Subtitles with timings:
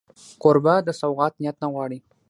[0.41, 1.99] کوربه د سوغات نیت نه غواړي.